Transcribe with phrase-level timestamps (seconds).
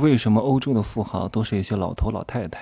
[0.00, 2.60] 为什么欧洲的富豪都是一些老头老太太？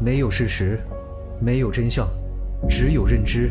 [0.00, 0.80] 没有事实，
[1.38, 2.08] 没有真相，
[2.68, 3.50] 只有认知，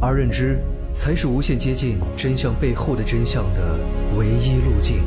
[0.00, 0.58] 而认知
[0.92, 3.78] 才是无限接近真相背后的真相的
[4.18, 5.04] 唯一路径。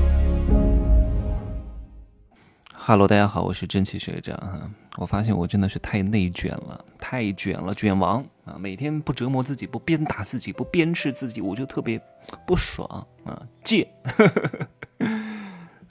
[2.74, 4.62] 哈喽，大家好，我是真奇学长哈。
[4.96, 8.56] 我发现我真的是太内卷了，太卷了，卷王啊！
[8.58, 12.02] 每天不折磨自己，不鞭打自己，不鞭笞自己，我就特别
[12.48, 13.46] 不爽啊！
[13.64, 13.86] 贱。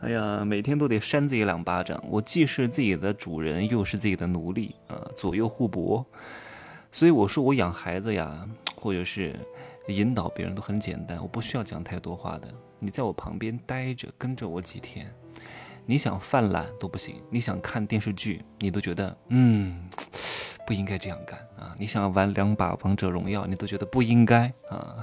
[0.01, 2.03] 哎呀，每天都得扇自己两巴掌。
[2.09, 6.07] 我既是自己的主人，又是自己的奴隶啊，左右互搏。
[6.93, 9.35] 所以我说，我养孩子呀，或者是
[9.89, 12.49] 引导别人都很简单，我不需要讲太多话的。
[12.79, 15.13] 你在我旁边待着，跟着我几天，
[15.85, 17.17] 你想犯懒都不行。
[17.29, 19.85] 你想看电视剧，你都觉得嗯，
[20.65, 21.75] 不应该这样干啊。
[21.77, 24.95] 你想玩两把王者荣耀，你都觉得不应该啊。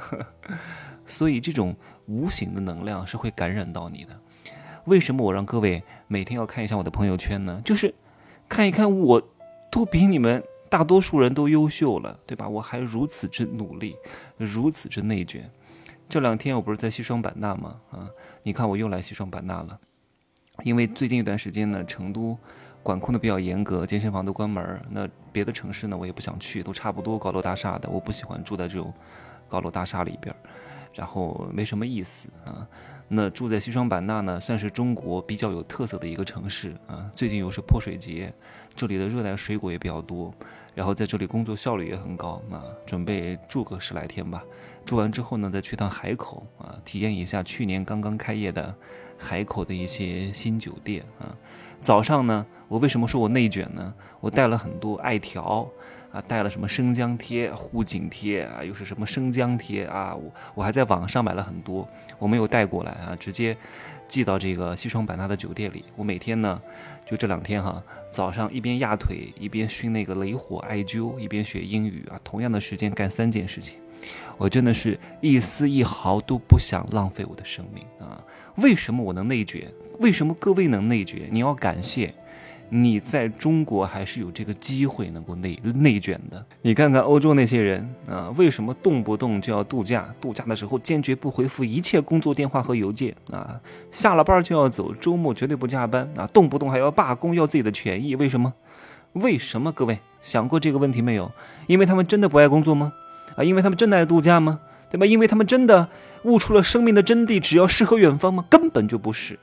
[1.05, 1.76] 所以这种
[2.08, 4.20] 无形的能量是会感染到你的。
[4.86, 7.62] 为什么我让各位每天要看一下我的朋友圈呢？
[7.66, 7.94] 就是
[8.48, 9.22] 看一看我
[9.72, 12.48] 都比你们大多数人都优秀了，对吧？
[12.48, 13.96] 我还如此之努力，
[14.38, 15.50] 如此之内卷。
[16.08, 17.77] 这两天我不是在西双版纳吗？
[17.92, 18.08] 啊，
[18.44, 19.80] 你看我又来西双版纳了。
[20.64, 22.38] 因为最近一段时间呢，成都
[22.84, 24.80] 管控的比较严格，健身房都关门。
[24.92, 28.94] 那别的城市呢，我也不想去，都差不多高楼大厦的，我不喜欢住在这种
[29.49, 30.34] 高楼大厦里边，
[30.96, 32.68] 然后没什么意思啊。
[33.07, 37.07] 那住在西双版纳呢，算是中国比较有特色的一个城市啊。
[37.15, 38.34] 最近又是泼水节，
[38.76, 40.34] 这里的热带水果也比较多，
[40.74, 42.63] 然后在这里工作效率也很高啊。
[42.84, 44.43] 准备住个十来天吧，
[44.84, 48.74] 住完之后呢，再去趟海口啊，体验一下去年刚刚开业的
[49.20, 51.30] 海口的一些新酒店啊。
[51.80, 53.93] 早上呢，我为什么说我内卷呢？
[54.20, 55.70] 我带了很多艾条。
[56.16, 60.16] 啊，带了什么生姜贴、护颈贴啊，又是什么生姜贴啊？
[60.16, 61.85] 我我还在网上买了很多，
[62.18, 63.58] 我没有带过来啊，直接
[64.08, 65.84] 寄到这个西双版纳的酒店里。
[65.97, 66.62] 我每天呢，
[67.06, 73.78] 就这两天哈，早上一边压腿，一边熏那个雷火艾灸，一边学英语啊，同样的时间干三件事情，
[74.38, 78.24] 我真的是一丝一毫都不想浪费我的生命啊！
[78.56, 79.70] 为什么我能内卷？
[80.00, 81.28] 为什么各位能内卷？
[81.30, 82.14] 你要感谢。
[82.70, 86.46] 你在中国还是有这个机会能够内内卷的。
[86.62, 90.14] 你看看欧洲那些人啊，为什么动不动就要度假？
[90.20, 93.59] 度假的时候坚决不回复一切工作电话和邮件啊，
[93.92, 98.16] 下了班就要走，周末绝对不加班啊，动不动还要罢工，要自己的权益。
[98.16, 98.53] 为什么？
[99.14, 99.72] 为什么？
[99.72, 101.32] 各位想过这个问题没有？
[101.68, 102.94] 因为他们真的不爱工作吗？
[103.36, 104.59] 啊，因为他们真的爱度假吗？
[104.90, 105.06] 对吧？
[105.06, 105.90] 因为他们真的
[106.24, 108.46] 悟出了生命的真谛，只要诗和远方吗？
[108.50, 109.40] 根本就不是。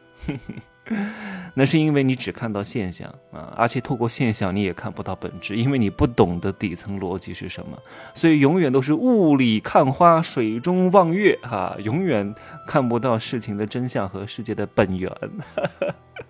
[1.54, 7.78] 那是因为你只看到现象啊，而且透过现象你也看不到本质，因为你不懂得底层逻辑是什么，
[8.14, 12.34] 所以永远都是雾里看花，水中望月，哈，永远
[12.66, 15.12] 看不到事情的真相和世界的本源。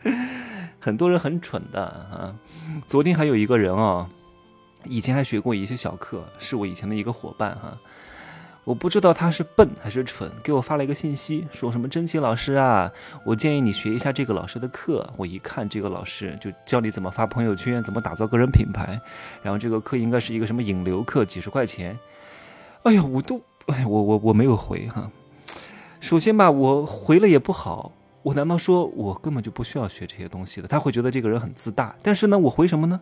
[0.80, 2.34] 很多人很蠢的啊，
[2.88, 4.08] 昨天还有一个人啊，
[4.84, 7.78] 以前还学过一些小课，是我以前的一个伙伴哈。
[8.64, 12.90] 我不知道他是笨还是蠢，给我发了一个信息，说什么真奇老师啊，
[13.24, 15.08] 我建议你学一下这个老师的课。
[15.16, 19.00] 我一看，这个老师就教你怎么发朋友圈，怎么打造个人品牌，
[19.42, 21.98] 然后这个课应该是一个什么引流课，几十块钱。
[22.84, 25.10] 哎呀，我都，哎，我我我没有回哈。
[25.98, 27.90] 首先吧，我回了也不好。
[28.22, 30.68] 我难道说我根本就不需要学这些东西的？
[30.68, 31.94] 他会觉得这个人很自大。
[32.02, 33.00] 但是呢，我回什么呢？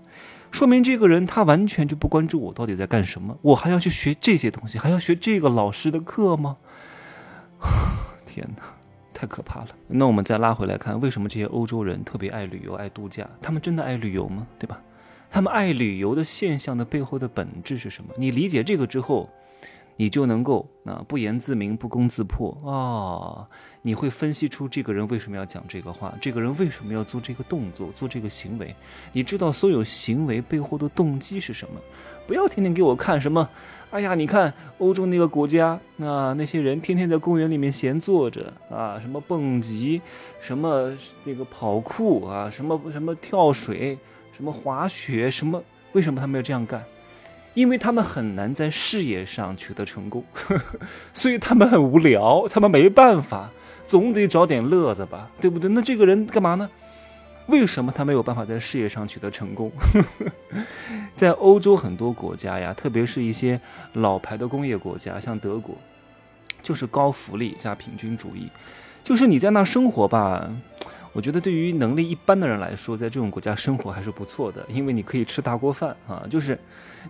[0.50, 3.36] 说明这个人他完全就不关注我到底在干什么。
[3.42, 6.56] 我还要去学这些东西，还要学这个老师的课吗？
[8.24, 8.62] 天哪，
[9.12, 9.68] 太可怕了！
[9.88, 13.28] 那我们再拉回来看，为什么这些欧洲人特别爱旅游、爱度假？
[13.42, 14.46] 他们真的爱旅游吗？
[14.58, 14.80] 对吧？
[15.30, 18.10] 他们爱旅游的现象的背后的本质是什么？
[18.16, 19.28] 你理解这个之后。
[20.00, 23.46] 你就能够啊不言自明不攻自破啊！
[23.82, 28.74] 你会分析出这个人为什么要讲这个话，这个人为什么要做这个动作、做这个行为？
[29.12, 31.78] 你知道所有行为背后的动机是什么？
[32.26, 33.46] 不要天天给我看什么，
[33.90, 40.00] 哎呀，你看欧洲那个国家啊，那些人天天在公园里面闲坐着啊，什么蹦极，
[40.40, 40.90] 什么
[41.24, 43.98] 那个跑酷啊，什么什么跳水，
[44.32, 45.62] 什么滑雪，什么？
[45.92, 46.82] 为什么他们要这样干？
[47.54, 50.24] 因为他们很难在事业上取得成功，
[51.12, 53.50] 所以他们很无聊，他们没办法，
[53.86, 55.68] 总得找点乐子吧，对不对？
[55.70, 56.68] 那这个人干嘛呢？
[57.46, 59.72] 为什么他没有办法在事业上取得成功？
[61.16, 63.60] 在欧洲很多国家呀，特别是一些
[63.94, 65.76] 老牌的工业国家，像德国，
[66.62, 68.48] 就是高福利加平均主义，
[69.02, 70.48] 就是你在那生活吧。
[71.12, 76.58] 我觉得对于能力一般的人来说，在这种国家生活还是不错的，因为你可以吃大锅饭啊，就是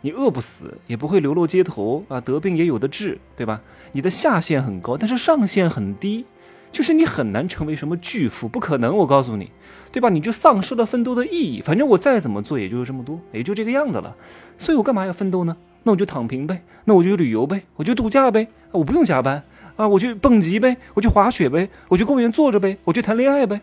[0.01, 3.61] 你饿不死，也不会流落街头啊，得病也有的治，对吧？
[3.93, 6.25] 你的下限很高，但是上限很低，
[6.73, 9.51] 就是你很难成为什么巨富，不可能，我告诉你，
[9.93, 10.09] 对吧？
[10.09, 11.61] 你就丧失了奋斗的意义。
[11.61, 14.17] 反正我再怎么做，也就是这么多，也就这个样子了。
[14.57, 15.57] 所以我干嘛要奋斗呢？
[15.83, 19.43] 那我就躺平呗，那我就旅游呗，我就度假呗，我不用加班
[19.77, 23.61] 啊，我去蹦极呗，我去滑雪呗，我去公园坐着呗，我去谈恋爱呗，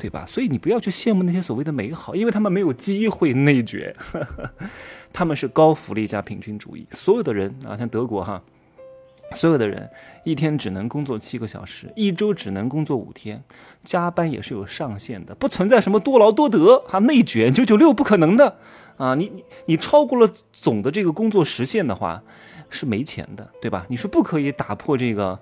[0.00, 0.24] 对吧？
[0.26, 3.94] 所以你不要去羡慕那些所谓的美好，因为他们没有机会内卷，
[5.12, 6.86] 他们是高福利加平均主义。
[6.90, 8.42] 所有的人啊，像德国哈。
[9.32, 9.88] 所有的人
[10.24, 13.40] 一天只能工作七个小时，一周只能工作五天，
[13.80, 18.56] 加班也是有上限的，不存在什么多劳多得啊，内卷九九六不可能的
[18.96, 19.14] 啊！
[19.14, 22.20] 你你你超过了总的这个工作时限的话，
[22.70, 23.86] 是没钱的，对吧？
[23.88, 25.38] 你是不可以打破这个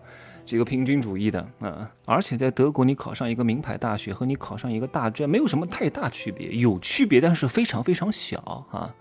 [0.48, 1.90] 这个平均主义的啊！
[2.06, 8.94] 而且在德国，你考上一个名牌大学和你考上一个大专没有什么太大区别，有区别，但是非常非常小啊。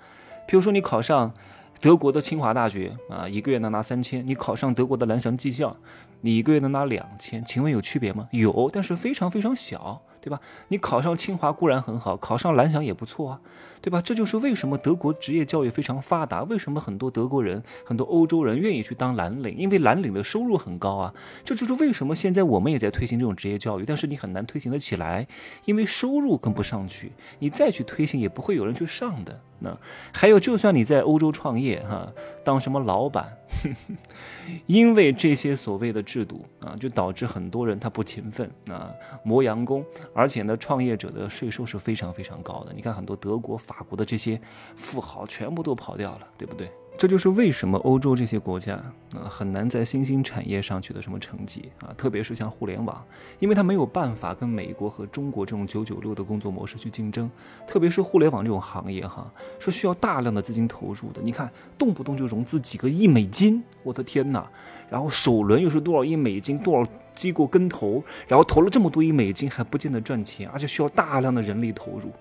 [0.46, 1.34] 比如说你考上。
[1.80, 5.78] 德国的清华大学啊，一个月能拿三千；你考上德国的蓝翔技校，
[6.22, 7.46] 你一个月能拿两千。
[7.46, 8.28] 请问有区别吗？
[8.32, 10.02] 有，但是非常非常小。
[10.28, 10.42] 对吧？
[10.68, 13.40] 你考上清华固然很好，考上蓝翔也不错啊，
[13.82, 14.02] 对吧？
[14.02, 21.14] 这就是为什么德国职业教育非常发达，为什么很多德国人、很多欧洲人愿意去当蓝领，因为蓝领的收入很高啊。
[21.46, 25.26] 这就是为什么现在我们也在推行这种职业教育，但是你很难推行得起来，
[25.64, 29.40] 因为收入跟不上去，你再去推行也不会有人去上的。
[29.60, 29.76] 那
[30.12, 32.12] 还有，就算你在欧洲创业哈，
[32.44, 33.38] 当什么老板。
[34.66, 38.92] 因为这些所谓的制度啊，就导致很多人他不勤奋啊，
[39.24, 39.84] 磨洋工，
[40.14, 42.74] 而且呢，创业者的税收是非常非常高的。
[42.74, 44.40] 你看很多德国、法国的这些
[44.76, 46.70] 富豪全部都跑掉了，对不对？
[46.98, 48.74] 这就是为什么欧洲这些国家
[49.14, 53.06] 啊很难在新兴产业上取得什么成绩啊，特别是像互联网，
[53.40, 57.30] 因为它没有办法跟美国和中国这种九九六的工作模式去竞争，
[57.68, 61.22] 特别是互联网这种行业哈，是需要大量的资金投入的。
[61.22, 64.50] 你看，动不动就融资几个亿美金，我的天哪！
[64.90, 66.92] 然后首轮又是多少亿美金，多少？
[67.18, 72.12] 机构跟投，然后投了这么多亿美金，还不见得赚钱，而且需要大量的人力投入，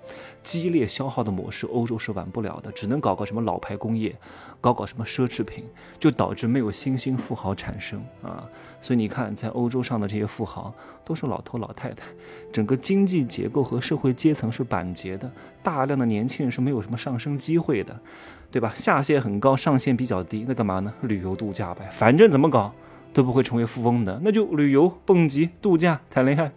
[0.43, 4.17] 激烈消耗的模式，欧洲是玩不了的，只能搞个什么老牌工业，
[4.59, 5.65] 搞搞什么奢侈品，
[5.99, 8.49] 就导致没有新兴富豪产生啊。
[8.81, 10.73] 所以你看，在欧洲上的这些富豪
[11.05, 12.07] 都是老头老太太，
[12.51, 15.31] 整个经济结构和社会阶层是板结的，
[15.62, 18.01] 大量的年轻人是没有什么上升机会的，
[18.51, 18.73] 对吧？
[18.75, 20.93] 下限很高，上限比较低，那干嘛呢？
[21.03, 22.73] 旅游度假呗，反正怎么搞。
[23.13, 26.53] 都不会成为富翁的，那就旅游、蹦极、度假、谈恋爱，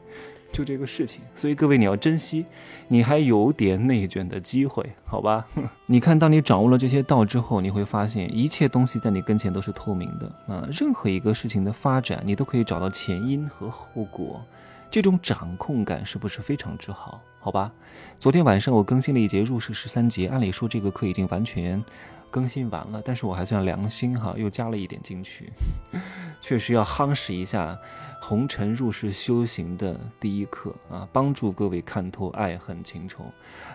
[0.52, 1.22] 就这个事情。
[1.34, 2.46] 所以各位，你要珍惜，
[2.90, 5.48] 你还有点内卷的机会，好吧？
[5.88, 10.68] 你看，当你掌握了这些道之后，你会发现一切东西在你跟前都是透明的啊！
[10.70, 14.44] 任何一个事情的发展，你都可以找到前因和后果，
[14.90, 17.22] 这种掌控感是不是非常之好？
[17.40, 17.72] 好吧？
[18.20, 21.84] 昨天晚上我更新了一节入世十三节，按理说这个课已经完全。
[22.32, 25.52] 更新完了，但是我还算良心哈，又加了一点进去，
[26.40, 27.76] 确实要夯实一下
[28.22, 33.26] 红尘入世修行的第一课啊，帮助各位看透爱恨情仇。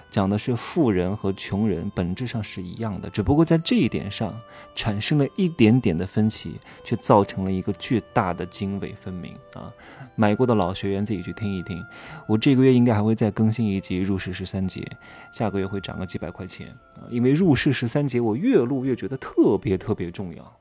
[0.09, 4.33] 讲的是富人和穷人本质上是一样的，只不过在这一点上
[4.73, 9.73] 产生了一点点的分歧，却造成了一个巨大的泾渭分明啊！
[10.15, 11.85] 买过的老学员自己去听一听，
[12.29, 14.85] 我这个月应该还会再更新一集入世十三节，
[15.33, 17.06] 下个月会涨个几百块钱啊！
[17.09, 20.56] 因为入世十三节我越录越觉得特别特别重要，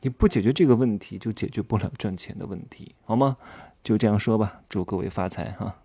[0.00, 3.36] 你不解决这个问题，就解决不了赚钱的问题，好吗？
[3.84, 5.76] 就这样说吧，祝各位发财哈！